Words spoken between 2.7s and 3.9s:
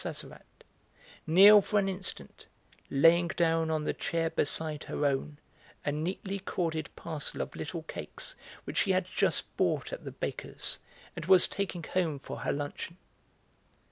laying down on